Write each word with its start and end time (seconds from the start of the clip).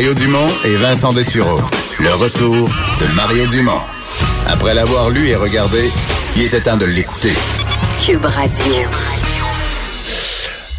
Mario 0.00 0.14
Dumont 0.14 0.48
et 0.64 0.76
Vincent 0.76 1.12
Dessureau. 1.12 1.60
Le 1.98 2.14
retour 2.14 2.70
de 3.00 3.14
Mario 3.14 3.46
Dumont. 3.48 3.82
Après 4.48 4.72
l'avoir 4.72 5.10
lu 5.10 5.28
et 5.28 5.36
regardé, 5.36 5.90
il 6.36 6.44
était 6.44 6.62
temps 6.62 6.78
de 6.78 6.86
l'écouter. 6.86 7.34
Cube 8.02 8.24
Radio. 8.24 8.76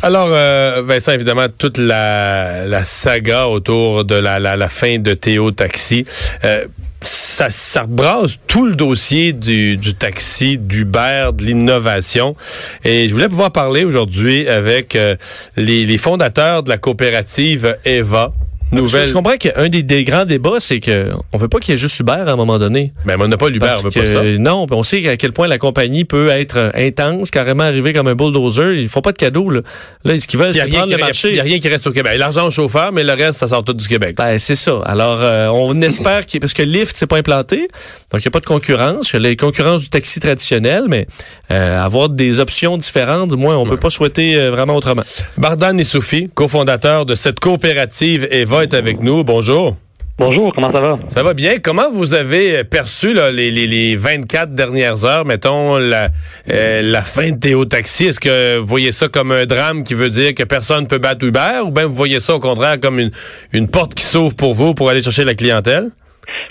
Alors, 0.02 0.30
euh, 0.31 0.81
Vincent, 0.84 1.11
évidemment, 1.11 1.45
toute 1.55 1.77
la, 1.77 2.66
la 2.66 2.84
saga 2.84 3.47
autour 3.47 4.05
de 4.05 4.16
la, 4.16 4.39
la, 4.39 4.57
la 4.57 4.70
fin 4.70 4.97
de 4.97 5.13
Théo 5.13 5.52
Taxi, 5.52 6.03
euh, 6.44 6.66
ça, 7.02 7.52
ça 7.52 7.85
brasse 7.88 8.39
tout 8.47 8.66
le 8.66 8.73
dossier 8.73 9.33
du, 9.33 9.77
du 9.77 9.94
taxi, 9.94 10.58
d'Uber, 10.58 11.30
de 11.31 11.44
l'innovation. 11.44 12.35
Et 12.83 13.08
je 13.08 13.13
voulais 13.13 13.30
pouvoir 13.30 13.52
parler 13.52 13.83
aujourd'hui 13.83 14.49
avec 14.49 14.95
euh, 14.95 15.16
les, 15.58 15.85
les 15.85 15.97
fondateurs 15.99 16.63
de 16.63 16.69
la 16.69 16.80
coopérative 16.80 17.77
Eva. 17.85 18.33
Nouvelle. 18.71 19.07
Je 19.07 19.13
comprends 19.13 19.38
qu'un 19.38 19.70
des, 19.70 19.84
des 19.84 20.03
grands 20.03 20.25
débats, 20.25 20.59
c'est 20.59 20.80
que 20.80 21.11
on 21.33 21.38
veut 21.38 21.47
pas 21.47 21.59
qu'il 21.59 21.73
y 21.73 21.75
ait 21.75 21.77
juste 21.77 22.00
Uber 22.00 22.23
à 22.25 22.31
un 22.31 22.36
moment 22.36 22.58
donné. 22.58 22.94
Mais 23.05 23.16
on 23.19 23.27
n'a 23.27 23.38
pas 23.38 23.50
l'Uber, 23.50 23.67
on 23.80 23.83
veut 23.83 23.89
que, 23.89 24.00
pas 24.00 24.33
ça. 24.33 24.39
Non, 24.39 24.66
on 24.69 24.83
sait 24.83 25.08
à 25.08 25.17
quel 25.17 25.33
point 25.33 25.47
la 25.47 25.58
compagnie 25.58 26.05
peut 26.05 26.30
être 26.30 26.72
intense, 26.75 27.31
carrément 27.31 27.64
arriver 27.64 27.94
comme 27.94 28.08
un 28.08 28.16
bulldozer. 28.16 28.73
Ils 28.80 28.89
font 28.89 29.02
pas 29.02 29.11
de 29.11 29.17
cadeaux, 29.17 29.49
là. 29.49 29.61
Là, 30.03 30.19
ce 30.19 30.27
qu'ils 30.27 30.39
veulent, 30.39 30.52
Il 30.52 30.55
n'y 30.55 30.59
a, 30.59 30.64
c'est 30.64 30.69
rien 30.69 30.80
prendre 30.80 30.92
le 30.94 30.97
marché. 30.99 31.30
il 31.30 31.36
y 31.36 31.39
a 31.39 31.44
rien 31.44 31.59
qui 31.59 31.67
reste 31.67 31.88
au 31.88 31.92
Québec. 31.92 32.14
L'argent 32.17 32.47
au 32.47 32.52
chauffeur, 32.52 32.92
mais 32.92 33.03
le 33.03 33.14
reste, 33.14 33.39
ça 33.39 33.47
sort 33.47 33.64
tout 33.64 33.73
du 33.73 33.88
Québec. 33.88 34.16
Ben, 34.17 34.38
c'est 34.39 34.55
ça. 34.55 34.81
Alors, 34.86 35.19
euh, 35.22 35.47
on 35.49 35.80
espère 35.81 36.25
qu'il 36.25 36.39
parce 36.39 36.53
que 36.53 36.64
Lyft, 36.64 36.95
c'est 36.95 37.08
pas 37.08 37.17
implanté. 37.17 37.67
Donc, 38.11 38.22
il 38.22 38.25
n'y 38.25 38.27
a 38.27 38.31
pas 38.31 38.39
de 38.39 38.45
concurrence. 38.45 39.11
Il 39.11 39.14
y 39.14 39.16
a 39.17 39.30
les 39.30 39.36
concurrences 39.36 39.81
du 39.81 39.89
taxi 39.89 40.19
traditionnel, 40.19 40.86
mais 40.88 41.08
euh, 41.52 41.83
avoir 41.83 42.09
des 42.09 42.39
options 42.39 42.77
différentes, 42.77 43.30
du 43.30 43.36
moins, 43.36 43.58
on 43.58 43.66
peut 43.66 43.77
pas 43.77 43.89
souhaiter 43.89 44.36
euh, 44.36 44.52
vraiment 44.52 44.75
autrement. 44.75 45.03
Bardan 45.38 45.77
Issoufi, 45.77 46.30
cofondateur 46.33 47.05
de 47.05 47.16
cette 47.16 47.39
coopérative 47.39 48.27
Eva, 48.31 48.61
est 48.62 48.73
avec 48.73 49.02
nous. 49.02 49.23
Bonjour. 49.23 49.76
Bonjour, 50.17 50.54
comment 50.54 50.72
ça 50.72 50.81
va? 50.81 51.00
Ça 51.08 51.23
va 51.23 51.34
bien? 51.34 51.54
Comment 51.64 51.90
vous 51.92 52.14
avez 52.14 52.64
perçu 52.64 53.14
là, 53.14 53.31
les, 53.31 53.50
les, 53.50 53.66
les 53.66 53.95
24 53.95 54.54
dernières 54.54 55.04
heures, 55.04 55.26
mettons, 55.26 55.78
la, 55.78 56.09
euh, 56.52 56.82
la 56.84 57.02
fin 57.02 57.32
de 57.32 57.39
Théo 57.39 57.66
Taxi? 57.66 58.06
Est-ce 58.06 58.20
que 58.20 58.58
vous 58.58 58.67
voyez 58.67 58.92
ça 58.92 59.08
comme 59.08 59.32
un 59.32 59.45
drame 59.48 59.84
qui 59.84 59.95
veut 59.95 60.09
dire 60.09 60.36
que 60.36 60.44
personne 60.44 60.84
ne 60.84 60.88
peut 60.88 61.00
battre 61.00 61.26
Uber 61.26 61.62
ou 61.66 61.72
bien 61.72 61.88
vous 61.88 61.95
voyez 61.95 62.20
ça 62.20 62.36
au 62.36 62.39
contraire 62.39 62.80
comme 62.80 63.00
une, 63.00 63.09
une 63.52 63.67
porte 63.67 63.95
qui 63.95 64.04
s'ouvre 64.04 64.36
pour 64.36 64.54
vous 64.54 64.76
pour 64.76 64.92
aller 64.92 65.02
chercher 65.02 65.23
la 65.23 65.34
clientèle? 65.34 65.89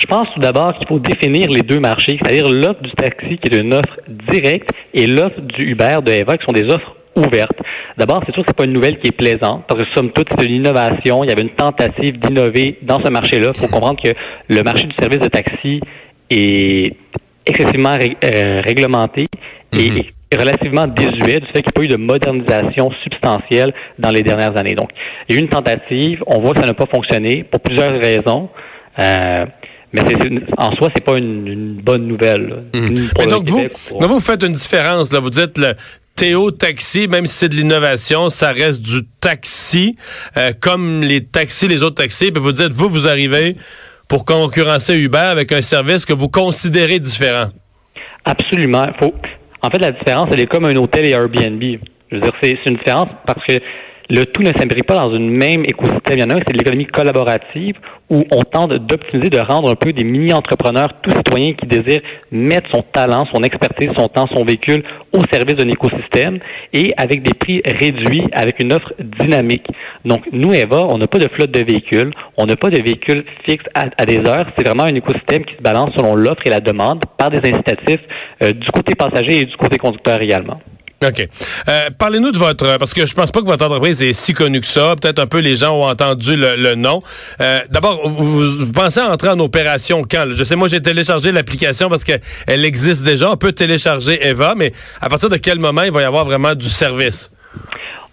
Je 0.01 0.07
pense 0.07 0.27
tout 0.35 0.41
d'abord 0.41 0.75
qu'il 0.79 0.89
faut 0.89 0.99
définir 0.99 1.49
les 1.51 1.61
deux 1.61 1.79
marchés, 1.79 2.19
c'est-à-dire 2.21 2.51
l'offre 2.51 2.83
du 2.83 2.91
taxi 2.93 3.39
qui 3.39 3.53
est 3.53 3.61
une 3.61 3.75
offre 3.75 4.01
directe 4.33 4.71
et 4.95 5.07
l'offre 5.07 5.41
du 5.43 5.71
Uber 5.71 5.99
de 6.05 6.11
Eva 6.11 6.37
qui 6.39 6.45
sont 6.45 6.53
des 6.53 6.65
offres 6.65 6.97
D'abord, 7.99 8.23
c'est 8.27 8.33
sûr 8.33 8.43
que 8.43 8.49
c'est 8.49 8.57
pas 8.57 8.65
une 8.65 8.73
nouvelle 8.73 8.99
qui 8.99 9.09
est 9.09 9.17
plaisante, 9.17 9.65
parce 9.69 9.83
que 9.83 9.87
somme 9.95 10.11
toute, 10.13 10.29
c'est 10.39 10.47
de 10.47 10.51
l'innovation. 10.53 11.23
Il 11.25 11.29
y 11.31 11.33
avait 11.33 11.43
une 11.43 11.51
tentative 11.51 12.19
d'innover 12.19 12.79
dans 12.83 13.01
ce 13.05 13.11
marché-là. 13.11 13.53
Il 13.55 13.61
faut 13.61 13.69
comprendre 13.69 14.01
que 14.03 14.11
le 14.49 14.63
marché 14.63 14.85
du 14.85 14.95
service 14.99 15.21
de 15.21 15.29
taxi 15.29 15.81
est 16.31 16.95
excessivement 17.47 17.97
ré- 17.97 18.17
euh, 18.25 18.61
réglementé 18.65 19.25
et 19.73 19.91
Mhm. 19.91 20.03
est 20.31 20.37
relativement 20.39 20.87
désuet 20.87 21.41
du 21.41 21.47
fait 21.47 21.63
qu'il 21.63 21.65
n'y 21.65 21.69
a 21.69 21.73
pas 21.75 21.83
eu 21.83 21.89
de 21.89 21.97
modernisation 21.97 22.91
substantielle 23.03 23.73
dans 23.99 24.11
les 24.11 24.23
dernières 24.23 24.57
années. 24.57 24.75
Donc, 24.75 24.91
il 25.29 25.35
y 25.35 25.39
a 25.39 25.41
eu 25.41 25.45
une 25.45 25.51
tentative. 25.51 26.23
On 26.27 26.41
voit 26.41 26.55
que 26.55 26.61
ça 26.61 26.67
n'a 26.67 26.75
pas 26.75 26.87
fonctionné 26.87 27.45
pour 27.45 27.61
plusieurs 27.61 27.93
raisons. 28.01 28.49
Euh, 28.99 29.47
mais 29.93 30.03
en 30.57 30.71
soi, 30.77 30.89
c'est 30.95 31.05
pas 31.05 31.17
une, 31.19 31.47
une 31.49 31.75
bonne 31.83 32.07
nouvelle. 32.07 32.65
Mhm. 32.75 33.09
Mais 33.19 33.27
donc 33.27 33.45
vous, 33.49 33.63
donc 33.63 34.09
vous 34.09 34.21
faites 34.21 34.43
une 34.45 34.53
différence. 34.53 35.13
Là. 35.13 35.19
Vous 35.21 35.31
dites 35.31 35.59
le 35.59 35.73
Théo 36.21 36.51
Taxi, 36.51 37.09
même 37.09 37.25
si 37.25 37.33
c'est 37.33 37.49
de 37.49 37.55
l'innovation, 37.55 38.29
ça 38.29 38.53
reste 38.53 38.83
du 38.83 39.07
taxi, 39.23 39.97
euh, 40.37 40.51
comme 40.61 41.01
les 41.01 41.25
taxis, 41.25 41.67
les 41.67 41.83
autres 41.83 41.95
taxis. 41.95 42.31
Puis 42.31 42.43
vous 42.43 42.53
dites, 42.53 42.73
vous, 42.73 42.91
vous 42.91 43.09
arrivez 43.09 43.57
pour 44.07 44.27
concurrencer 44.27 44.99
Uber 44.99 45.17
avec 45.17 45.51
un 45.51 45.63
service 45.63 46.05
que 46.05 46.13
vous 46.13 46.29
considérez 46.29 46.99
différent. 46.99 47.47
Absolument. 48.27 48.87
Faut... 48.99 49.15
En 49.63 49.71
fait, 49.71 49.79
la 49.79 49.93
différence, 49.93 50.27
elle 50.31 50.43
est 50.43 50.47
comme 50.47 50.67
un 50.67 50.77
hôtel 50.77 51.07
et 51.07 51.13
Airbnb. 51.13 51.63
Je 52.11 52.17
veux 52.17 52.21
dire, 52.21 52.33
c'est 52.43 52.55
une 52.67 52.77
différence 52.77 53.09
parce 53.25 53.43
que 53.47 53.55
le 54.11 54.25
tout 54.27 54.43
ne 54.43 54.53
s'imbrique 54.59 54.87
pas 54.87 55.01
dans 55.01 55.15
une 55.15 55.31
même 55.31 55.63
écosystème. 55.63 56.19
Il 56.19 56.21
y 56.21 56.25
en 56.25 56.31
a 56.31 56.35
un, 56.35 56.41
c'est 56.47 56.55
l'économie 56.55 56.87
collaborative 56.87 57.77
où 58.11 58.25
on 58.33 58.43
tente 58.43 58.73
d'optimiser, 58.73 59.31
de 59.31 59.39
rendre 59.39 59.71
un 59.71 59.77
peu 59.77 59.93
des 59.93 60.05
mini-entrepreneurs, 60.05 60.91
tout 61.01 61.13
citoyen 61.13 61.55
qui 61.55 61.67
désire 61.67 62.03
mettre 62.31 62.69
son 62.75 62.83
talent, 62.93 63.25
son 63.33 63.43
expertise, 63.43 63.89
son 63.97 64.09
temps, 64.09 64.27
son 64.35 64.45
véhicule 64.45 64.83
au 65.13 65.23
service 65.33 65.57
d'un 65.57 65.69
écosystème 65.69 66.39
et 66.73 66.89
avec 66.97 67.23
des 67.23 67.35
prix 67.35 67.63
réduits, 67.65 68.23
avec 68.33 68.63
une 68.63 68.73
offre 68.73 68.93
dynamique. 68.99 69.67
Donc, 70.05 70.23
nous, 70.33 70.53
Eva, 70.53 70.87
on 70.89 70.99
n'a 70.99 71.07
pas 71.07 71.19
de 71.19 71.29
flotte 71.29 71.51
de 71.51 71.63
véhicules, 71.63 72.13
on 72.37 72.47
n'a 72.47 72.57
pas 72.57 72.71
de 72.71 72.83
véhicules 72.83 73.25
fixes 73.45 73.65
à, 73.75 74.07
des 74.07 74.19
heures. 74.19 74.47
C'est 74.57 74.67
vraiment 74.67 74.85
un 74.85 74.95
écosystème 74.95 75.45
qui 75.45 75.57
se 75.57 75.63
balance 75.63 75.91
selon 75.97 76.15
l'offre 76.15 76.43
et 76.47 76.51
la 76.51 76.61
demande 76.61 77.03
par 77.19 77.31
des 77.31 77.39
incitatifs 77.39 78.01
euh, 78.43 78.53
du 78.53 78.69
côté 78.73 78.95
passager 78.95 79.41
et 79.41 79.45
du 79.45 79.57
côté 79.57 79.79
conducteur 79.79 80.21
également. 80.21 80.61
OK. 81.03 81.27
Euh, 81.69 81.89
Parlez-nous 81.99 82.31
de 82.31 82.39
votre... 82.39 82.77
Parce 82.77 82.93
que 82.93 83.07
je 83.07 83.15
pense 83.15 83.31
pas 83.31 83.41
que 83.41 83.47
votre 83.47 83.65
entreprise 83.65 84.03
est 84.03 84.13
si 84.13 84.35
connue 84.35 84.61
que 84.61 84.67
ça. 84.67 84.95
Peut-être 85.01 85.19
un 85.19 85.27
peu 85.27 85.39
les 85.39 85.57
gens 85.57 85.75
ont 85.79 85.89
entendu 85.89 86.37
le, 86.37 86.57
le 86.57 86.75
nom. 86.75 87.03
Euh, 87.41 87.61
D'abord, 87.71 88.07
vous, 88.07 88.67
vous 88.67 88.73
pensez 88.73 89.01
entrer 89.01 89.31
en 89.31 89.39
opération 89.39 90.03
quand? 90.03 90.27
là? 90.27 90.35
Je 90.37 90.45
sais, 90.45 90.57
moi, 90.57 90.69
j'ai 90.69 90.83
téléchargé 90.83 91.33
l'application 91.33 91.89
parce 91.89 92.05
qu'elle 92.05 92.65
existe 92.67 93.03
déjà. 93.05 93.31
On 93.31 93.37
peut 93.37 93.53
télécharger 93.53 94.19
Eva, 94.27 94.55
mais 94.55 94.73
à 95.01 95.09
partir 95.09 95.31
de 95.31 95.37
quel 95.39 95.59
moment 95.59 95.83
il 95.83 95.93
va 95.93 96.03
y 96.03 96.05
avoir 96.05 96.27
vraiment 96.27 96.55
du 96.55 96.67
service? 96.69 97.31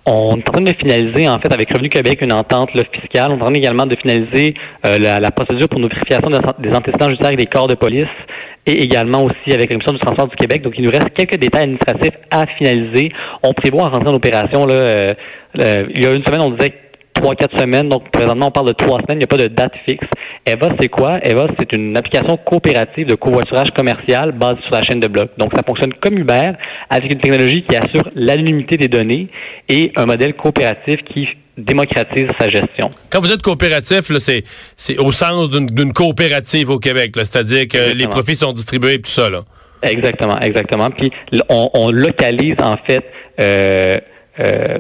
On 0.06 0.38
est 0.38 0.48
en 0.48 0.54
train 0.54 0.62
de 0.62 0.72
finaliser, 0.72 1.28
en 1.28 1.38
fait, 1.40 1.52
avec 1.52 1.70
Revenu 1.70 1.90
Québec, 1.90 2.20
une 2.22 2.32
entente 2.32 2.70
fiscale. 2.72 3.32
On 3.32 3.38
est 3.40 3.42
en 3.42 3.46
train 3.48 3.54
également 3.54 3.86
de 3.86 3.98
finaliser 3.98 4.56
euh, 4.86 4.98
la, 4.98 5.20
la 5.20 5.32
procédure 5.32 5.68
pour 5.68 5.82
nos 5.82 5.90
vérifications 5.90 6.30
des, 6.30 6.70
des 6.70 6.74
antécédents 6.74 7.08
judiciaires 7.08 7.28
avec 7.28 7.42
les 7.42 7.48
corps 7.48 7.68
de 7.68 7.76
police 7.76 8.08
et 8.68 8.84
également 8.84 9.24
aussi 9.24 9.54
avec 9.54 9.62
la 9.62 9.68
Commission 9.68 9.94
du 9.94 10.00
transport 10.00 10.28
du 10.28 10.36
Québec. 10.36 10.62
Donc, 10.62 10.74
il 10.78 10.84
nous 10.84 10.92
reste 10.92 11.10
quelques 11.16 11.38
détails 11.38 11.64
administratifs 11.64 12.18
à 12.30 12.46
finaliser. 12.58 13.10
On 13.42 13.54
prévoit 13.54 13.84
en 13.84 13.90
rentrer 13.90 14.10
en 14.10 14.16
opération, 14.16 14.66
là, 14.66 14.74
euh, 14.74 15.08
euh, 15.60 15.88
il 15.96 16.04
y 16.04 16.06
a 16.06 16.12
une 16.12 16.24
semaine, 16.26 16.42
on 16.42 16.52
disait 16.52 16.74
trois, 17.28 17.36
quatre 17.36 17.60
semaines. 17.60 17.90
Donc, 17.90 18.10
présentement, 18.12 18.48
on 18.48 18.52
parle 18.52 18.68
de 18.68 18.74
trois 18.74 19.00
semaines. 19.02 19.18
Il 19.18 19.20
n'y 19.20 19.24
a 19.24 19.28
pas 19.28 19.38
de 19.38 19.48
date 19.48 19.74
fixe. 19.88 20.08
Eva, 20.46 20.70
c'est 20.80 20.88
quoi? 20.88 21.20
Eva, 21.24 21.48
c'est 21.60 21.74
une 21.74 21.96
application 21.98 22.38
coopérative 22.38 23.08
de 23.08 23.16
covoiturage 23.16 23.70
commercial 23.72 24.32
basée 24.32 24.62
sur 24.62 24.72
la 24.72 24.82
chaîne 24.84 25.00
de 25.00 25.08
blocs. 25.08 25.32
Donc, 25.38 25.52
ça 25.56 25.62
fonctionne 25.68 25.94
comme 26.02 26.18
Uber 26.18 26.52
avec 26.90 27.12
une 27.12 27.20
technologie 27.20 27.64
qui 27.64 27.76
assure 27.76 28.10
l'anonymité 28.16 28.78
des 28.78 28.88
données 28.88 29.28
et 29.68 29.92
un 29.96 30.06
modèle 30.06 30.36
coopératif 30.36 30.98
qui 31.14 31.28
démocratise 31.58 32.28
sa 32.40 32.50
gestion. 32.50 32.90
Quand 33.10 33.20
vous 33.20 33.32
êtes 33.32 33.42
coopératif, 33.42 34.10
là, 34.10 34.20
c'est, 34.20 34.44
c'est 34.76 34.98
au 35.00 35.12
sens 35.12 35.50
d'une, 35.50 35.92
coopérative 35.92 36.70
au 36.70 36.80
Québec. 36.80 37.12
C'est-à-dire 37.16 37.68
que 37.68 37.78
Exactement. 37.78 38.00
les 38.00 38.08
profits 38.08 38.36
sont 38.36 38.54
distribués 38.54 38.94
et 38.96 39.02
tout 39.02 39.12
ça. 39.12 39.30
Là. 39.30 39.42
Exactement, 39.82 40.40
exactement. 40.40 40.90
Puis 40.92 41.12
on, 41.50 41.70
on 41.74 41.90
localise 41.90 42.56
en 42.62 42.76
fait 42.88 43.04
euh, 43.42 43.96
euh, 44.40 44.78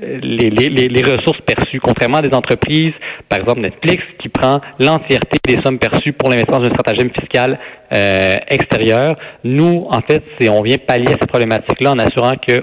les, 0.00 0.50
les, 0.50 0.68
les- 0.70 0.88
les 0.88 1.02
ressources 1.02 1.40
perçues, 1.46 1.80
contrairement 1.80 2.18
à 2.18 2.22
des 2.22 2.34
entreprises, 2.34 2.92
par 3.28 3.38
exemple 3.40 3.60
Netflix, 3.60 4.02
qui 4.22 4.28
prend 4.28 4.60
l'entièreté 4.78 5.38
des 5.46 5.60
sommes 5.64 5.78
perçues 5.78 6.12
pour 6.12 6.30
l'investissement 6.30 6.60
d'un 6.60 6.70
stratagème 6.70 7.10
fiscal 7.18 7.58
euh, 7.92 8.36
extérieur. 8.48 9.14
Nous, 9.44 9.86
en 9.90 10.00
fait, 10.00 10.22
c'est 10.40 10.48
on 10.48 10.62
vient 10.62 10.78
pallier 10.78 11.08
à 11.08 11.16
cette 11.20 11.26
problématique-là 11.28 11.92
en 11.92 11.98
assurant 11.98 12.32
que 12.46 12.62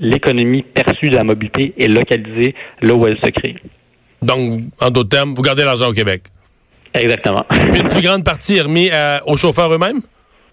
l'économie 0.00 0.62
perçue 0.62 1.10
de 1.10 1.16
la 1.16 1.24
mobilité 1.24 1.74
est 1.78 1.88
localisée 1.88 2.54
là 2.82 2.94
où 2.94 3.06
elle 3.06 3.16
se 3.24 3.30
crée. 3.30 3.56
Donc, 4.22 4.60
en 4.80 4.90
d'autres 4.90 5.08
termes, 5.10 5.34
vous 5.34 5.42
gardez 5.42 5.64
l'argent 5.64 5.88
au 5.88 5.92
Québec. 5.92 6.22
Exactement. 6.94 7.44
Puis 7.70 7.80
une 7.80 7.88
plus 7.88 8.02
grande 8.02 8.24
partie 8.24 8.56
est 8.56 8.62
remise 8.62 8.90
à- 8.92 9.20
aux 9.26 9.36
chauffeurs 9.36 9.72
eux-mêmes? 9.72 10.00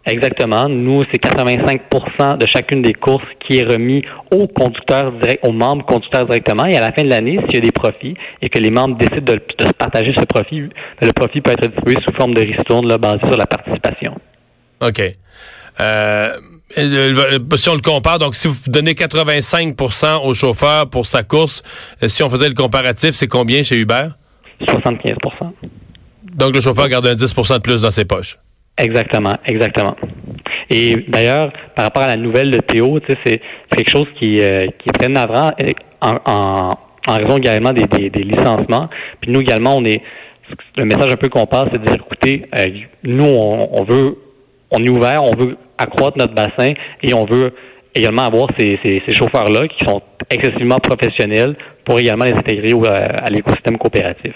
Exactement. 0.05 0.69
Nous, 0.69 1.03
c'est 1.11 1.21
85% 1.23 2.37
de 2.37 2.45
chacune 2.45 2.83
des 2.83 2.93
courses 2.93 3.23
qui 3.39 3.57
est 3.57 3.65
remis 3.65 4.03
aux 4.31 4.47
conducteurs 4.47 5.11
direct, 5.13 5.43
aux 5.43 5.51
membres 5.51 5.83
conducteurs 5.85 6.25
directement. 6.25 6.65
Et 6.65 6.77
à 6.77 6.81
la 6.81 6.91
fin 6.91 7.01
de 7.01 7.09
l'année, 7.09 7.39
s'il 7.45 7.55
y 7.55 7.57
a 7.57 7.61
des 7.61 7.71
profits 7.71 8.15
et 8.41 8.49
que 8.49 8.59
les 8.59 8.69
membres 8.69 8.97
décident 8.97 9.33
de, 9.33 9.41
de 9.57 9.65
se 9.65 9.73
partager 9.73 10.11
ce 10.15 10.25
profit, 10.25 10.69
le 11.01 11.11
profit 11.11 11.41
peut 11.41 11.51
être 11.51 11.67
distribué 11.67 11.95
sous 12.07 12.13
forme 12.15 12.35
de 12.35 12.41
ristourne 12.41 12.87
là, 12.87 12.99
basé 12.99 13.19
sur 13.21 13.37
la 13.37 13.47
participation. 13.47 14.15
OK. 14.81 15.01
Euh, 15.79 16.29
si 16.69 17.69
on 17.69 17.75
le 17.75 17.81
compare, 17.81 18.19
donc 18.19 18.35
si 18.35 18.47
vous 18.47 18.55
donnez 18.67 18.93
85% 18.93 20.25
aux 20.25 20.33
chauffeurs 20.33 20.89
pour 20.89 21.05
sa 21.05 21.23
course, 21.23 21.63
euh, 22.03 22.07
si 22.07 22.23
on 22.23 22.29
faisait 22.29 22.47
le 22.47 22.55
comparatif, 22.55 23.11
c'est 23.11 23.27
combien 23.27 23.63
chez 23.63 23.79
Uber? 23.79 24.07
75% 24.61 25.51
Donc, 26.35 26.53
le 26.53 26.61
chauffeur 26.61 26.87
garde 26.87 27.07
un 27.07 27.15
10% 27.15 27.55
de 27.55 27.61
plus 27.61 27.81
dans 27.81 27.91
ses 27.91 28.05
poches. 28.05 28.37
Exactement, 28.77 29.35
exactement. 29.47 29.95
Et 30.69 30.93
d'ailleurs, 31.07 31.53
par 31.75 31.85
rapport 31.85 32.03
à 32.03 32.07
la 32.07 32.17
nouvelle 32.17 32.51
de 32.51 32.59
Théo, 32.59 32.99
c'est 33.25 33.41
quelque 33.69 33.89
chose 33.89 34.07
qui, 34.19 34.41
euh, 34.41 34.61
qui 34.79 34.89
est 34.89 34.97
très 34.97 35.09
euh, 35.09 35.51
en, 36.01 36.17
en, 36.25 36.69
en 37.07 37.17
raison 37.17 37.37
également 37.37 37.71
des, 37.71 37.85
des, 37.85 38.09
des, 38.09 38.23
licenciements. 38.23 38.89
Puis 39.21 39.31
nous 39.31 39.41
également, 39.41 39.77
on 39.77 39.85
est 39.85 40.01
le 40.75 40.85
message 40.85 41.09
un 41.09 41.15
peu 41.15 41.29
qu'on 41.29 41.45
passe, 41.45 41.69
c'est 41.71 41.79
de 41.79 41.85
dire 41.85 41.95
écoutez, 41.95 42.45
euh, 42.57 42.65
nous, 43.03 43.25
on, 43.25 43.69
on, 43.79 43.83
veut 43.83 44.17
on 44.71 44.83
est 44.83 44.89
ouvert, 44.89 45.23
on 45.23 45.35
veut 45.35 45.57
accroître 45.77 46.17
notre 46.17 46.33
bassin 46.33 46.73
et 47.01 47.13
on 47.13 47.25
veut 47.25 47.53
également 47.93 48.23
avoir 48.23 48.49
ces, 48.59 48.77
ces, 48.83 49.01
ces 49.07 49.15
chauffeurs-là 49.15 49.67
qui 49.69 49.85
sont 49.85 50.01
excessivement 50.29 50.79
professionnels 50.79 51.55
pour 51.85 51.99
également 51.99 52.25
les 52.25 52.33
intégrer 52.33 52.73
au, 52.73 52.85
à 52.85 53.29
l'écosystème 53.29 53.77
coopératif. 53.77 54.33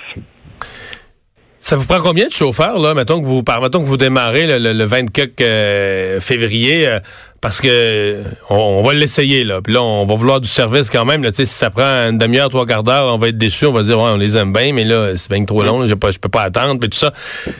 Ça 1.62 1.76
vous 1.76 1.86
prend 1.86 2.00
combien 2.00 2.28
de 2.28 2.32
chauffeurs, 2.32 2.80
là, 2.80 2.94
mettons 2.94 3.22
que 3.22 3.28
vous, 3.28 3.44
mettons 3.62 3.80
que 3.82 3.86
vous 3.86 3.98
démarrez 3.98 4.60
le, 4.60 4.74
le, 4.74 4.86
24 4.86 5.42
euh, 5.42 6.20
février, 6.22 6.88
euh, 6.88 7.00
parce 7.42 7.62
que 7.62 8.24
on, 8.50 8.82
va 8.82 8.94
l'essayer, 8.94 9.44
là. 9.44 9.62
Puis 9.62 9.74
là, 9.74 9.84
on 9.84 10.06
va 10.06 10.16
vouloir 10.16 10.40
du 10.40 10.48
service 10.48 10.90
quand 10.90 11.06
même. 11.06 11.22
Là, 11.22 11.32
si 11.34 11.46
ça 11.46 11.70
prend 11.70 12.10
une 12.10 12.18
demi-heure, 12.18 12.50
trois 12.50 12.66
quarts 12.66 12.84
d'heure, 12.84 13.14
on 13.14 13.18
va 13.18 13.28
être 13.28 13.38
déçu, 13.38 13.66
on 13.66 13.72
va 13.72 13.84
dire 13.84 14.00
ouais, 14.00 14.10
on 14.14 14.18
les 14.18 14.38
aime 14.38 14.54
bien, 14.54 14.74
mais 14.74 14.84
là, 14.84 15.16
c'est 15.16 15.30
bien 15.32 15.44
trop 15.46 15.62
long, 15.64 15.86
je 15.86 15.94
pas, 15.94 16.10
peux 16.20 16.30
pas 16.30 16.44
attendre, 16.44 16.80
puis 16.80 16.90
tout 16.90 16.98
ça. 16.98 17.14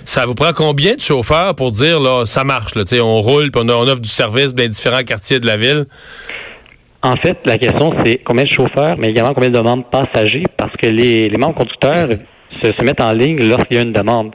Ça 0.06 0.26
vous 0.26 0.36
prend 0.36 0.54
combien 0.54 0.96
de 0.96 1.02
chauffeurs 1.02 1.54
pour 1.56 1.72
dire 1.72 2.00
là, 2.00 2.26
ça 2.26 2.44
marche, 2.44 2.76
là, 2.76 2.84
on 3.04 3.22
roule, 3.22 3.52
puis 3.52 3.62
on, 3.64 3.70
on 3.70 3.88
offre 3.88 4.02
du 4.02 4.10
service 4.10 4.54
dans 4.54 4.64
les 4.64 4.70
différents 4.70 5.04
quartiers 5.04 5.40
de 5.40 5.46
la 5.46 5.58
ville? 5.58 5.86
En 7.02 7.16
fait, 7.16 7.38
la 7.46 7.58
question, 7.58 7.94
c'est 8.04 8.22
combien 8.26 8.44
de 8.44 8.52
chauffeurs, 8.52 8.98
mais 8.98 9.10
également 9.10 9.34
combien 9.34 9.50
de 9.50 9.60
membres 9.60 9.86
passagers, 9.86 10.44
parce 10.58 10.76
que 10.76 10.88
les, 10.88 11.30
les 11.30 11.38
membres 11.38 11.56
conducteurs 11.56 12.10
se, 12.62 12.70
se 12.70 12.86
mettent 12.86 13.02
en 13.02 13.14
ligne 13.14 13.38
lorsqu'il 13.48 13.78
y 13.78 13.80
a 13.80 13.84
une 13.84 13.94
demande. 13.94 14.32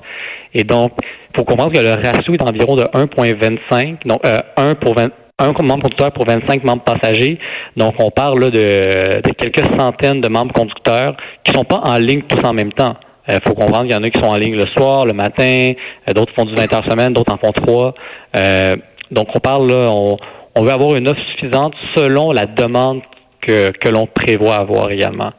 Et 0.54 0.64
donc, 0.64 0.92
il 1.02 1.38
faut 1.38 1.44
comprendre 1.44 1.72
que 1.72 1.80
le 1.80 1.94
ratio 1.94 2.34
est 2.34 2.42
environ 2.42 2.76
de 2.76 2.84
1,25, 2.84 4.06
donc 4.06 4.24
euh, 4.24 4.38
1 4.56 4.74
pour 4.76 4.94
20, 4.94 5.08
un 5.38 5.52
membre 5.62 5.82
conducteur 5.82 6.12
pour 6.12 6.26
25 6.26 6.62
membres 6.64 6.84
passagers. 6.84 7.38
Donc, 7.76 7.94
on 7.98 8.10
parle 8.10 8.40
là, 8.40 8.50
de, 8.50 9.20
de, 9.20 9.32
quelques 9.36 9.64
centaines 9.78 10.20
de 10.20 10.28
membres 10.28 10.52
conducteurs 10.52 11.16
qui 11.42 11.52
sont 11.52 11.64
pas 11.64 11.80
en 11.84 11.98
ligne 11.98 12.22
tous 12.22 12.40
en 12.46 12.52
même 12.52 12.72
temps. 12.72 12.94
Il 13.28 13.34
euh, 13.34 13.38
faut 13.44 13.54
comprendre 13.54 13.84
qu'il 13.84 13.92
y 13.92 13.96
en 13.96 14.02
a 14.04 14.10
qui 14.10 14.20
sont 14.20 14.28
en 14.28 14.36
ligne 14.36 14.54
le 14.54 14.66
soir, 14.76 15.06
le 15.06 15.12
matin, 15.12 15.72
euh, 16.08 16.12
d'autres 16.12 16.32
font 16.34 16.44
du 16.44 16.54
20 16.54 16.72
heures 16.72 16.84
semaine, 16.84 17.12
d'autres 17.12 17.32
en 17.32 17.38
font 17.38 17.52
trois. 17.52 17.94
Euh, 18.36 18.76
donc, 19.10 19.28
on 19.34 19.40
parle 19.40 19.68
là, 19.68 19.86
on, 19.90 20.16
on 20.54 20.62
veut 20.62 20.70
avoir 20.70 20.94
une 20.94 21.08
offre 21.08 21.20
suffisante 21.32 21.74
selon 21.96 22.30
la 22.30 22.46
demande 22.46 23.00
que, 23.40 23.70
que 23.72 23.88
l'on 23.88 24.06
prévoit 24.06 24.56
avoir 24.56 24.90
également. 24.90 25.32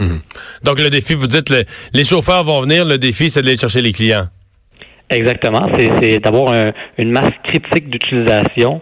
Mhm. 0.00 0.20
Donc, 0.64 0.78
le 0.78 0.90
défi, 0.90 1.14
vous 1.14 1.26
dites, 1.26 1.54
les 1.92 2.04
chauffeurs 2.04 2.42
vont 2.44 2.62
venir, 2.62 2.84
le 2.84 2.98
défi, 2.98 3.30
c'est 3.30 3.42
d'aller 3.42 3.56
chercher 3.56 3.82
les 3.82 3.92
clients. 3.92 4.26
Exactement, 5.10 5.66
c'est 5.76 6.18
d'avoir 6.20 6.52
un, 6.54 6.72
une 6.96 7.10
masse 7.10 7.32
critique 7.44 7.90
d'utilisation 7.90 8.80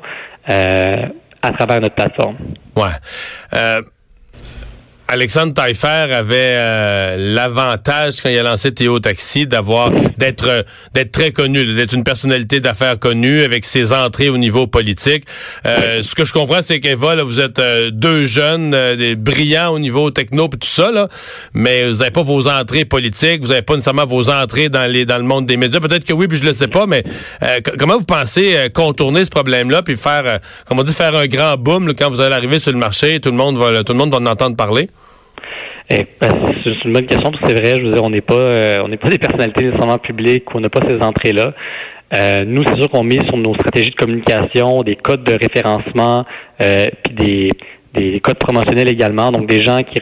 euh, 0.50 1.06
à 1.42 1.50
travers 1.52 1.80
notre 1.80 1.94
plateforme. 1.94 2.36
Ouais. 2.76 2.84
Euh, 3.54 3.80
Alexandre 5.10 5.54
Taillefer 5.54 6.12
avait 6.12 6.36
euh, 6.36 7.34
l'avantage 7.34 8.16
quand 8.22 8.28
il 8.28 8.36
a 8.36 8.42
lancé 8.42 8.72
Théo 8.72 9.00
Taxi 9.00 9.46
d'avoir 9.46 9.90
d'être 9.90 10.46
euh, 10.46 10.62
d'être 10.92 11.12
très 11.12 11.32
connu, 11.32 11.64
d'être 11.74 11.94
une 11.94 12.04
personnalité 12.04 12.60
d'affaires 12.60 12.98
connue 12.98 13.42
avec 13.42 13.64
ses 13.64 13.94
entrées 13.94 14.28
au 14.28 14.36
niveau 14.36 14.66
politique. 14.66 15.24
Euh, 15.64 16.02
ce 16.02 16.14
que 16.14 16.26
je 16.26 16.34
comprends, 16.34 16.60
c'est 16.60 16.80
qu'Eva, 16.80 17.14
là, 17.14 17.22
vous 17.22 17.40
êtes 17.40 17.58
deux 17.90 18.26
jeunes, 18.26 18.72
des 18.96 19.16
brillants 19.16 19.72
au 19.72 19.78
niveau 19.78 20.10
techno 20.10 20.44
et 20.46 20.58
tout 20.58 20.68
ça, 20.68 20.90
là, 20.92 21.08
mais 21.54 21.88
vous 21.88 21.96
n'avez 21.96 22.10
pas 22.10 22.22
vos 22.22 22.46
entrées 22.46 22.84
politiques, 22.84 23.40
vous 23.40 23.48
n'avez 23.48 23.62
pas 23.62 23.76
nécessairement 23.76 24.04
vos 24.04 24.28
entrées 24.28 24.68
dans 24.68 24.90
les 24.90 25.06
dans 25.06 25.16
le 25.16 25.24
monde 25.24 25.46
des 25.46 25.56
médias. 25.56 25.80
Peut-être 25.80 26.04
que 26.04 26.12
oui, 26.12 26.28
puis 26.28 26.36
je 26.36 26.44
le 26.44 26.52
sais 26.52 26.68
pas, 26.68 26.84
mais 26.84 27.02
comment 27.78 27.96
vous 27.96 28.04
pensez 28.04 28.68
contourner 28.74 29.24
ce 29.24 29.30
problème-là 29.30 29.80
puis 29.82 29.96
faire, 29.96 30.40
comment 30.66 30.82
on 30.82 30.84
dit, 30.84 30.92
faire 30.92 31.16
un 31.16 31.26
grand 31.26 31.56
boom 31.56 31.94
quand 31.94 32.10
vous 32.10 32.20
allez 32.20 32.34
arriver 32.34 32.58
sur 32.58 32.72
le 32.72 32.78
marché, 32.78 33.20
tout 33.20 33.30
le 33.30 33.36
monde 33.36 33.56
va 33.56 33.82
tout 33.84 33.94
le 33.94 33.98
monde 33.98 34.10
va 34.10 34.18
en 34.18 34.26
entendre 34.26 34.54
parler? 34.54 34.90
Eh, 35.90 36.06
ben, 36.20 36.30
c'est 36.64 36.84
une 36.84 36.92
bonne 36.92 37.06
question, 37.06 37.30
c'est 37.44 37.58
vrai. 37.58 37.76
Je 37.76 37.86
veux 37.86 37.92
dire, 37.92 38.04
on 38.04 38.10
n'est 38.10 38.20
pas, 38.20 38.34
euh, 38.34 38.78
on 38.82 38.88
n'est 38.88 38.98
pas 38.98 39.08
des 39.08 39.18
personnalités 39.18 39.64
nécessairement 39.64 39.98
publiques, 39.98 40.44
on 40.54 40.60
n'a 40.60 40.68
pas 40.68 40.80
ces 40.86 41.00
entrées-là. 41.00 41.54
Euh, 42.14 42.44
nous, 42.46 42.62
c'est 42.62 42.76
sûr 42.76 42.90
qu'on 42.90 43.04
met 43.04 43.20
sur 43.26 43.36
nos 43.36 43.54
stratégies 43.54 43.90
de 43.90 43.96
communication 43.96 44.82
des 44.82 44.96
codes 44.96 45.24
de 45.24 45.32
référencement, 45.32 46.24
euh, 46.62 46.86
puis 47.02 47.14
des, 47.14 47.50
des 47.94 48.20
codes 48.20 48.38
promotionnels 48.38 48.90
également. 48.90 49.32
Donc, 49.32 49.46
des 49.46 49.60
gens 49.60 49.78
qui, 49.78 49.98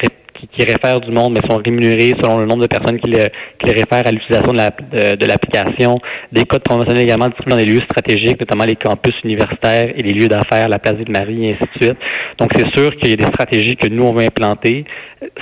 qui, 0.57 0.65
réfèrent 0.65 1.01
du 1.01 1.11
monde, 1.11 1.35
mais 1.35 1.49
sont 1.49 1.61
rémunérés 1.65 2.15
selon 2.23 2.39
le 2.39 2.47
nombre 2.47 2.63
de 2.63 2.67
personnes 2.67 2.99
qui, 3.01 3.11
qui 3.11 3.67
les 3.67 3.73
réfèrent 3.73 4.07
à 4.07 4.11
l'utilisation 4.11 4.53
de 4.53 5.27
l'application. 5.27 5.99
des 6.33 6.45
codes 6.45 6.63
promotionnels 6.63 7.05
également 7.05 7.27
distribués 7.27 7.57
dans 7.57 7.65
des 7.65 7.71
lieux 7.71 7.85
stratégiques, 7.85 8.41
notamment 8.41 8.65
les 8.65 8.77
campus 8.77 9.15
universitaires 9.25 9.93
et 9.97 10.03
les 10.03 10.13
lieux 10.13 10.29
d'affaires, 10.29 10.69
la 10.69 10.79
place 10.79 10.95
de 10.95 11.11
Marie, 11.11 11.47
et 11.47 11.53
ainsi 11.53 11.63
de 11.79 11.85
suite. 11.85 11.99
Donc, 12.39 12.51
c'est 12.55 12.69
sûr 12.77 12.95
qu'il 12.97 13.11
y 13.11 13.13
a 13.13 13.17
des 13.17 13.25
stratégies 13.25 13.77
que 13.77 13.89
nous, 13.89 14.05
on 14.05 14.13
veut 14.13 14.25
implanter. 14.25 14.85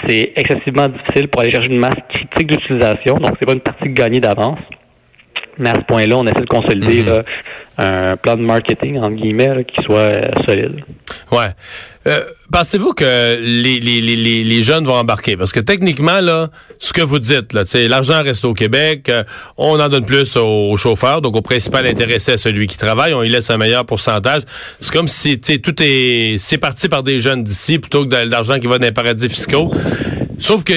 C'est 0.07 0.33
excessivement 0.37 0.89
difficile 0.89 1.29
pour 1.29 1.43
aller 1.43 1.51
chercher 1.51 1.71
une 1.71 1.79
masse 1.79 1.99
critique 2.09 2.49
d'utilisation. 2.51 3.17
Donc, 3.17 3.33
c'est 3.39 3.47
pas 3.47 3.55
une 3.55 3.61
partie 3.61 3.89
gagnée 3.89 4.21
d'avance. 4.21 4.59
Mais 5.59 5.71
à 5.71 5.75
ce 5.75 5.81
point-là, 5.83 6.17
on 6.17 6.25
essaie 6.25 6.41
de 6.41 6.47
consolider 6.47 7.03
mhm. 7.03 7.23
un 7.79 8.17
plan 8.17 8.37
de 8.37 8.43
marketing, 8.43 8.99
en 8.99 9.11
guillemets, 9.11 9.65
qui 9.65 9.85
soit 9.85 9.99
euh, 9.99 10.23
solide. 10.47 10.81
Ouais. 11.31 11.51
Euh, 12.07 12.23
pensez-vous 12.53 12.93
que 12.93 13.39
les, 13.41 13.81
les, 13.81 14.01
les, 14.01 14.45
les, 14.45 14.63
jeunes 14.63 14.85
vont 14.85 14.95
embarquer? 14.95 15.37
Parce 15.39 15.53
que 15.53 15.61
techniquement, 15.61 16.21
là, 16.21 16.49
ce 16.79 16.93
que 16.93 17.01
vous 17.01 17.19
dites, 17.19 17.55
là, 17.55 17.63
l'argent 17.89 18.23
reste 18.23 18.45
au 18.45 18.53
Québec, 18.53 19.09
euh, 19.09 19.25
on 19.57 19.81
en 19.81 19.89
donne 19.89 20.05
plus 20.05 20.37
aux 20.37 20.77
chauffeurs, 20.77 21.23
donc 21.23 21.35
au 21.35 21.41
principal 21.41 21.87
intéressé 21.87 22.33
à 22.33 22.37
celui 22.37 22.67
qui 22.67 22.77
travaille, 22.77 23.15
on 23.15 23.23
y 23.23 23.31
laisse 23.31 23.49
un 23.49 23.57
meilleur 23.57 23.87
pourcentage. 23.87 24.43
C'est 24.81 24.93
comme 24.93 25.09
si 25.09 25.41
tout 25.41 25.75
est 25.81 26.37
c'est 26.39 26.59
parti 26.59 26.89
par 26.89 27.03
des 27.03 27.21
jeunes 27.21 27.43
d'ici 27.43 27.79
plutôt 27.79 28.05
que 28.05 28.11
de 28.11 28.31
l'argent 28.31 28.59
qui 28.59 28.67
va 28.67 28.79
dans 28.79 28.87
les 28.87 28.93
paradis 28.93 29.31
fiscaux. 29.31 29.71
Sauf 30.39 30.65
que 30.65 30.73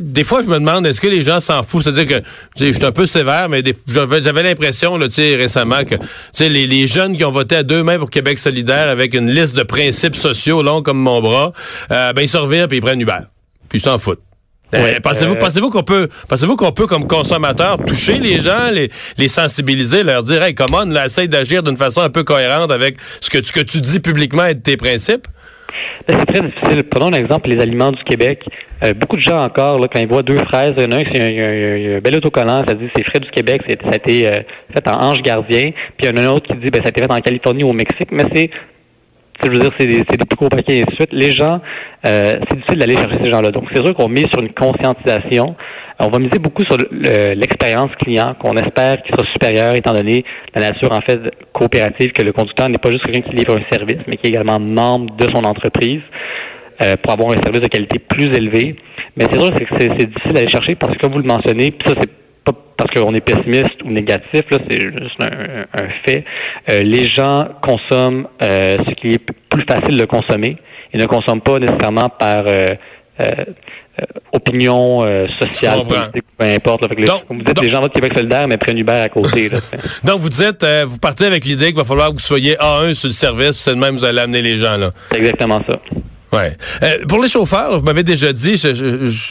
des 0.00 0.24
fois, 0.24 0.42
je 0.42 0.48
me 0.48 0.58
demande, 0.58 0.86
est-ce 0.86 1.00
que 1.00 1.06
les 1.06 1.22
gens 1.22 1.40
s'en 1.40 1.62
foutent? 1.62 1.84
C'est-à-dire 1.84 2.06
que 2.06 2.26
je 2.58 2.72
suis 2.72 2.84
un 2.84 2.92
peu 2.92 3.06
sévère, 3.06 3.48
mais 3.48 3.62
j'avais 3.86 4.42
l'impression 4.42 4.94
récemment 4.94 5.84
que 5.84 5.96
les, 6.40 6.66
les 6.66 6.86
jeunes 6.86 7.16
qui 7.16 7.24
ont 7.24 7.30
voté 7.30 7.56
à 7.56 7.62
deux 7.62 7.82
mains 7.82 7.98
pour 7.98 8.10
Québec 8.10 8.38
solidaire 8.38 8.88
avec 8.88 9.14
une 9.14 9.30
liste 9.30 9.56
de 9.56 9.62
principes 9.62 10.16
sociaux 10.16 10.62
longs 10.62 10.82
comme 10.82 10.98
mon 10.98 11.20
bras, 11.20 11.52
euh, 11.90 12.12
ben 12.12 12.22
ils 12.22 12.28
se 12.28 12.38
revirent 12.38 12.68
puis 12.68 12.78
ils 12.78 12.82
prennent 12.82 13.00
Uber. 13.00 13.20
Puis 13.68 13.78
ils 13.78 13.82
s'en 13.82 13.98
foutent. 13.98 14.22
Euh, 14.74 15.00
pensez-vous, 15.02 15.32
euh, 15.32 15.38
pensez-vous 15.38 15.70
qu'on 15.70 15.82
peut, 15.82 16.08
pensez-vous 16.28 16.56
qu'on 16.56 16.72
peut, 16.72 16.86
comme 16.86 17.06
consommateur, 17.06 17.78
toucher 17.86 18.18
les 18.18 18.40
gens, 18.40 18.70
les, 18.70 18.90
les 19.16 19.28
sensibiliser, 19.28 20.02
leur 20.02 20.22
dire, 20.22 20.42
hey, 20.42 20.54
comment, 20.54 20.84
là, 20.84 21.06
essaye 21.06 21.28
d'agir 21.28 21.62
d'une 21.62 21.78
façon 21.78 22.02
un 22.02 22.10
peu 22.10 22.22
cohérente 22.22 22.70
avec 22.70 22.98
ce 23.20 23.30
que 23.30 23.38
tu, 23.38 23.52
que 23.52 23.60
tu 23.60 23.80
dis 23.80 24.00
publiquement 24.00 24.44
et 24.44 24.54
de 24.54 24.60
tes 24.60 24.76
principes? 24.76 25.26
Ben, 26.06 26.16
c'est 26.18 26.26
très 26.26 26.46
difficile. 26.46 26.84
Prenons 26.84 27.10
l'exemple 27.10 27.48
les 27.48 27.60
aliments 27.60 27.90
du 27.90 28.02
Québec. 28.04 28.42
Euh, 28.84 28.94
beaucoup 28.94 29.16
de 29.16 29.22
gens 29.22 29.40
encore, 29.40 29.78
là, 29.78 29.88
quand 29.92 30.00
ils 30.00 30.08
voient 30.08 30.22
deux 30.22 30.38
fraises, 30.38 30.74
il 30.76 30.82
y 30.82 30.86
en 30.86 30.96
a 30.96 31.00
un 31.00 31.04
c'est 31.12 31.20
un, 31.20 31.96
un, 31.96 32.00
bel 32.00 32.16
autocollant, 32.16 32.64
ça 32.66 32.74
dit 32.74 32.88
c'est 32.94 33.04
frais 33.04 33.20
du 33.20 33.30
Québec, 33.30 33.62
ça 33.68 33.90
a 33.92 33.96
été 33.96 34.28
euh, 34.28 34.32
fait 34.72 34.88
en 34.88 35.10
ange 35.10 35.20
gardien, 35.22 35.72
puis 35.96 36.04
il 36.04 36.06
y 36.06 36.12
en 36.12 36.16
a 36.16 36.28
un 36.28 36.30
autre 36.30 36.46
qui 36.46 36.56
dit 36.58 36.70
ben 36.70 36.80
ça 36.80 36.86
a 36.86 36.90
été 36.90 37.02
fait 37.02 37.12
en 37.12 37.18
Californie 37.18 37.64
ou 37.64 37.70
au 37.70 37.72
Mexique, 37.72 38.10
mais 38.12 38.24
c'est 38.32 38.50
je 39.44 39.50
veux 39.50 39.58
dire, 39.58 39.70
c'est 39.78 39.86
des, 39.86 39.98
des, 39.98 40.04
plus 40.04 40.36
gros 40.36 40.48
paquets 40.48 40.78
et 40.78 40.82
ainsi 40.82 40.90
de 40.90 40.94
suite. 40.94 41.12
Les 41.12 41.30
gens, 41.30 41.60
euh, 42.06 42.32
c'est 42.48 42.56
difficile 42.56 42.78
d'aller 42.78 42.94
chercher 42.94 43.18
ces 43.24 43.32
gens-là. 43.32 43.50
Donc, 43.50 43.64
c'est 43.72 43.84
sûr 43.84 43.94
qu'on 43.94 44.08
mise 44.08 44.26
sur 44.26 44.40
une 44.40 44.52
conscientisation. 44.52 45.54
On 46.00 46.08
va 46.08 46.18
miser 46.18 46.38
beaucoup 46.38 46.62
sur 46.62 46.76
l'expérience 47.34 47.90
client 48.00 48.34
qu'on 48.40 48.56
espère 48.56 49.02
qu'il 49.02 49.14
sera 49.14 49.26
supérieure 49.32 49.74
étant 49.74 49.92
donné 49.92 50.24
la 50.54 50.70
nature, 50.70 50.92
en 50.92 51.00
fait, 51.00 51.18
coopérative, 51.52 52.12
que 52.12 52.22
le 52.22 52.32
conducteur 52.32 52.68
n'est 52.68 52.78
pas 52.78 52.90
juste 52.90 53.04
quelqu'un 53.04 53.28
qui 53.28 53.36
livre 53.36 53.56
un 53.58 53.76
service, 53.76 53.98
mais 54.06 54.14
qui 54.14 54.26
est 54.26 54.30
également 54.30 54.60
membre 54.60 55.16
de 55.16 55.24
son 55.34 55.42
entreprise 55.44 56.02
euh, 56.82 56.94
pour 57.02 57.12
avoir 57.12 57.30
un 57.30 57.42
service 57.42 57.62
de 57.62 57.68
qualité 57.68 57.98
plus 57.98 58.26
élevé. 58.26 58.76
Mais 59.16 59.26
c'est 59.30 59.40
sûr 59.40 59.52
que 59.52 59.64
c'est 59.76 59.88
difficile 59.88 60.32
d'aller 60.32 60.50
chercher 60.50 60.76
parce 60.76 60.94
que, 60.94 61.00
comme 61.00 61.12
vous 61.12 61.18
le 61.18 61.24
mentionnez, 61.24 61.72
puis 61.72 61.88
ça, 61.88 61.94
c'est 62.00 62.10
parce 62.78 62.94
qu'on 62.94 63.12
est 63.14 63.20
pessimiste 63.20 63.82
ou 63.84 63.88
négatif, 63.88 64.42
là, 64.50 64.58
c'est 64.70 64.80
juste 64.80 65.20
un, 65.20 65.88
fait. 66.06 66.24
Euh, 66.70 66.80
les 66.82 67.08
gens 67.10 67.48
consomment 67.60 68.28
euh, 68.42 68.76
ce 68.86 68.94
qui 68.94 69.08
est 69.08 69.32
plus 69.48 69.64
facile 69.68 69.98
de 69.98 70.04
consommer. 70.04 70.56
Ils 70.94 71.00
ne 71.00 71.06
consomment 71.06 71.40
pas 71.40 71.58
nécessairement 71.58 72.08
par 72.08 72.44
euh, 72.46 72.66
opinion 74.32 75.02
sociale, 75.40 75.84
politique, 75.84 76.24
peu 76.36 76.44
importe. 76.44 76.82
donc, 77.06 77.26
comme 77.26 77.38
vous 77.38 77.44
dites, 77.44 77.60
les 77.60 77.72
gens 77.72 77.80
votent 77.80 77.92
Québec 77.92 78.12
solidaire, 78.14 78.46
mais 78.48 78.56
prennent 78.56 78.78
Uber 78.78 78.92
à 78.92 79.08
côté. 79.08 79.50
donc, 80.04 80.20
vous 80.20 80.28
dites, 80.28 80.64
vous 80.86 80.98
partez 80.98 81.26
avec 81.26 81.44
l'idée 81.44 81.66
qu'il 81.66 81.76
va 81.76 81.84
falloir 81.84 82.08
que 82.08 82.14
vous 82.14 82.18
soyez 82.20 82.54
A1 82.56 82.94
sur 82.94 83.08
le 83.08 83.14
service, 83.14 83.52
puis 83.52 83.62
c'est 83.62 83.70
le 83.72 83.76
même 83.76 83.96
vous 83.96 84.04
allez 84.04 84.20
amener 84.20 84.42
les 84.42 84.58
gens. 84.58 84.76
là. 84.76 84.90
C'est 85.10 85.18
exactement 85.18 85.60
ça. 85.68 85.78
Ouais. 86.30 86.56
pour 87.08 87.22
les 87.22 87.28
chauffeurs, 87.28 87.78
vous 87.78 87.84
m'avez 87.84 88.02
déjà 88.02 88.32
dit, 88.32 88.54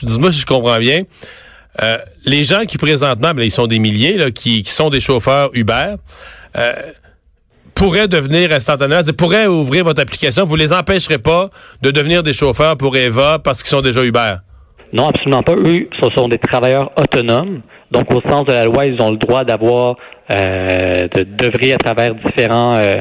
dis-moi 0.04 0.32
si 0.32 0.42
je 0.42 0.46
comprends 0.46 0.80
bien, 0.80 1.04
euh, 1.82 1.98
les 2.26 2.44
gens 2.44 2.66
qui 2.66 2.78
présentement, 2.78 3.34
ben, 3.34 3.44
ils 3.44 3.52
sont 3.52 3.68
des 3.68 3.80
milliers, 3.80 4.18
là, 4.18 4.32
qui, 4.32 4.64
qui 4.64 4.72
sont 4.72 4.90
des 4.90 5.00
chauffeurs 5.00 5.50
Uber, 5.54 5.96
euh, 6.58 6.74
pourraient 7.76 8.08
devenir 8.08 8.52
instantanément, 8.52 9.02
pourraient 9.16 9.46
ouvrir 9.46 9.84
votre 9.84 10.02
application. 10.02 10.46
Vous 10.46 10.56
les 10.56 10.74
empêcherez 10.74 11.20
pas 11.20 11.50
de 11.82 11.92
devenir 11.92 12.24
des 12.24 12.34
chauffeurs 12.34 12.78
pour 12.78 12.98
Eva 12.98 13.38
parce 13.40 13.62
qu'ils 13.62 13.70
sont 13.70 13.82
déjà 13.82 14.04
Uber. 14.04 14.38
Non, 14.94 15.08
absolument 15.08 15.44
pas. 15.44 15.54
Eux, 15.54 15.88
ce 16.02 16.10
sont 16.16 16.28
des 16.28 16.38
travailleurs 16.38 16.92
autonomes. 16.98 17.62
Donc, 17.92 18.12
au 18.14 18.22
sens 18.22 18.46
de 18.46 18.54
la 18.54 18.66
loi, 18.66 18.86
ils 18.86 19.02
ont 19.02 19.12
le 19.12 19.18
droit 19.18 19.44
d'avoir, 19.44 19.96
euh, 20.34 21.08
de 21.14 21.24
d'œuvrer 21.24 21.74
à 21.74 21.78
travers 21.78 22.16
différents, 22.16 22.76
euh, 22.76 22.96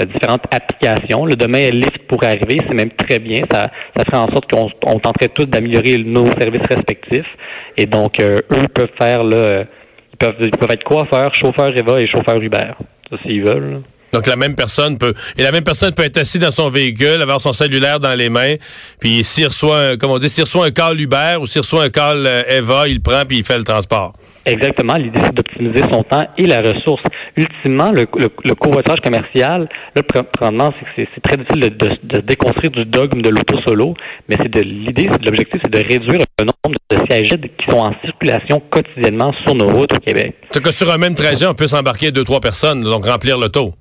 euh, 0.00 0.04
différentes 0.04 0.44
applications. 0.52 1.26
Le 1.26 1.36
demain, 1.36 1.70
Lyft 1.70 2.06
pourrait 2.08 2.28
arriver, 2.28 2.58
c'est 2.66 2.74
même 2.74 2.90
très 2.90 3.18
bien. 3.18 3.42
Ça, 3.50 3.68
ça 3.96 4.04
ferait 4.04 4.18
en 4.18 4.28
sorte 4.28 4.50
qu'on 4.50 4.68
on 4.86 4.98
tenterait 4.98 5.28
tous 5.28 5.46
d'améliorer 5.46 5.98
nos 5.98 6.30
services 6.32 6.66
respectifs. 6.68 7.36
Et 7.76 7.86
donc, 7.86 8.20
eux 8.20 8.68
peuvent 8.74 8.90
faire, 9.00 9.22
là, 9.22 9.64
ils 10.12 10.16
peuvent, 10.16 10.36
ils 10.40 10.50
peuvent 10.50 10.72
être 10.72 10.84
coiffeurs, 10.84 11.34
chauffeurs 11.34 11.76
Eva 11.76 12.00
et 12.00 12.06
chauffeurs 12.06 12.40
Uber, 12.40 12.72
ça, 13.10 13.16
s'ils 13.22 13.44
veulent. 13.44 13.82
Donc 14.12 14.26
la 14.26 14.36
même 14.36 14.54
personne 14.54 14.98
peut 14.98 15.14
et 15.36 15.42
la 15.42 15.52
même 15.52 15.64
personne 15.64 15.94
peut 15.94 16.04
être 16.04 16.18
assis 16.18 16.38
dans 16.38 16.50
son 16.50 16.68
véhicule, 16.68 17.22
avoir 17.22 17.40
son 17.40 17.52
cellulaire 17.52 18.00
dans 18.00 18.14
les 18.14 18.28
mains, 18.28 18.56
puis 19.00 19.24
s'il 19.24 19.46
reçoit 19.46 19.78
un, 19.78 19.96
comme 19.96 20.10
on 20.10 20.18
dit, 20.18 20.28
s'il 20.28 20.44
reçoit 20.44 20.66
un 20.66 20.70
call 20.70 21.00
Uber 21.00 21.36
ou 21.40 21.46
s'il 21.46 21.62
reçoit 21.62 21.84
un 21.84 21.90
call 21.90 22.28
Eva, 22.48 22.88
il 22.88 22.94
le 22.94 23.00
prend 23.00 23.24
puis 23.26 23.38
il 23.38 23.44
fait 23.44 23.58
le 23.58 23.64
transport. 23.64 24.12
Exactement. 24.44 24.94
L'idée, 24.94 25.20
c'est 25.22 25.34
d'optimiser 25.34 25.82
son 25.90 26.02
temps 26.02 26.26
et 26.36 26.46
la 26.46 26.58
ressource. 26.58 27.02
Ultimement, 27.36 27.92
le, 27.92 28.06
le, 28.16 28.54
covoiturage 28.54 29.00
commercial, 29.02 29.68
là, 29.94 30.02
présentement, 30.02 30.72
c'est 30.96 31.08
c'est 31.14 31.20
très 31.22 31.36
difficile 31.36 31.60
de, 31.60 32.16
de, 32.16 32.20
déconstruire 32.20 32.70
du 32.72 32.84
dogme 32.84 33.22
de 33.22 33.30
l'auto-solo, 33.30 33.94
mais 34.28 34.36
c'est 34.40 34.50
de 34.50 34.60
l'idée, 34.60 35.08
c'est 35.10 35.20
de 35.20 35.26
l'objectif, 35.26 35.60
c'est 35.64 35.72
de 35.72 35.78
réduire 35.78 36.20
le 36.38 36.44
nombre 36.44 36.76
de 36.90 36.96
sièges 37.08 37.30
qui 37.30 37.70
sont 37.70 37.78
en 37.78 37.92
circulation 38.04 38.60
quotidiennement 38.70 39.32
sur 39.44 39.54
nos 39.54 39.68
routes 39.68 39.94
au 39.94 40.00
Québec. 40.00 40.34
C'est 40.50 40.62
que 40.62 40.72
sur 40.72 40.90
un 40.90 40.98
même 40.98 41.14
trajet, 41.14 41.46
on 41.46 41.54
peut 41.54 41.68
s'embarquer 41.68 42.10
deux, 42.10 42.24
trois 42.24 42.40
personnes, 42.40 42.82
donc 42.82 43.06
remplir 43.06 43.38
l'auto. 43.38 43.74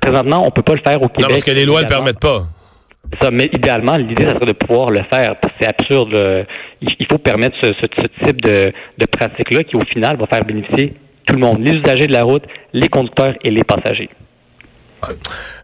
Présentement, 0.00 0.46
on 0.46 0.50
peut 0.50 0.62
pas 0.62 0.74
le 0.74 0.80
faire 0.84 1.02
au 1.02 1.08
Québec. 1.08 1.22
Non, 1.22 1.28
parce 1.28 1.44
que 1.44 1.50
les 1.50 1.64
lois 1.64 1.80
ne 1.80 1.84
le 1.84 1.88
permettent 1.88 2.20
pas. 2.20 2.44
Ça, 3.20 3.30
mais 3.30 3.50
idéalement, 3.52 3.96
l'idée, 3.96 4.24
ça 4.24 4.34
serait 4.34 4.46
de 4.46 4.52
pouvoir 4.52 4.90
le 4.90 5.02
faire. 5.12 5.34
C'est 5.60 5.68
absurde. 5.68 6.46
Il 6.80 7.06
faut 7.10 7.18
permettre 7.18 7.56
ce, 7.62 7.72
type 8.24 8.40
de, 8.42 8.72
pratique-là 9.10 9.64
qui, 9.64 9.76
au 9.76 9.84
final, 9.92 10.16
va 10.16 10.26
faire 10.26 10.44
bénéficier 10.44 10.94
tout 11.26 11.34
le 11.34 11.40
monde, 11.40 11.58
les 11.60 11.72
usagers 11.72 12.06
de 12.06 12.12
la 12.12 12.22
route, 12.22 12.42
les 12.72 12.88
conducteurs 12.88 13.34
et 13.44 13.50
les 13.50 13.62
passagers. 13.62 14.10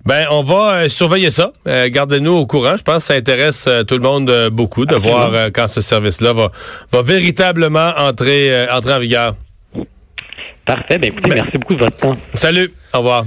Ben, 0.05 0.27
on 0.31 0.43
va 0.43 0.75
euh, 0.75 0.89
surveiller 0.89 1.31
ça. 1.31 1.53
Euh, 1.67 1.89
gardez-nous 1.91 2.33
au 2.33 2.47
courant. 2.47 2.77
Je 2.77 2.83
pense 2.83 2.99
que 2.99 3.03
ça 3.03 3.15
intéresse 3.15 3.67
euh, 3.67 3.83
tout 3.83 3.97
le 3.97 4.01
monde 4.01 4.33
beaucoup 4.51 4.87
de 4.87 4.95
voir 4.95 5.51
quand 5.53 5.69
ce 5.69 5.81
service-là 5.81 6.33
va, 6.33 6.51
va 6.93 7.03
véritablement 7.03 7.93
entrer, 7.99 8.67
entrer 8.71 8.95
en 8.95 9.01
vigueur. 9.01 9.35
Parfait. 10.65 10.99
Ben, 10.99 11.11
écoutez, 11.11 11.31
merci 11.35 11.59
beaucoup 11.59 11.75
de 11.75 11.81
votre 11.81 11.97
temps. 11.97 12.17
Salut. 12.35 12.71
Au 12.97 13.01
revoir. 13.01 13.25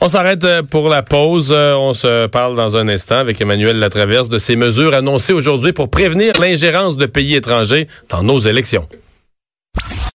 On 0.00 0.08
s'arrête 0.08 0.42
euh, 0.44 0.62
pour 0.62 0.88
la 0.88 1.02
pause. 1.02 1.52
Euh, 1.54 1.74
on 1.74 1.92
se 1.92 2.26
parle 2.28 2.56
dans 2.56 2.78
un 2.78 2.88
instant 2.88 3.18
avec 3.18 3.38
Emmanuel 3.42 3.78
Latraverse 3.78 4.30
de 4.30 4.38
ces 4.38 4.56
mesures 4.56 4.94
annoncées 4.94 5.34
aujourd'hui 5.34 5.74
pour 5.74 5.90
prévenir 5.90 6.40
l'ingérence 6.40 6.96
de 6.96 7.04
pays 7.04 7.34
étrangers 7.34 7.88
dans 8.08 8.22
nos 8.22 8.38
élections. 8.38 8.88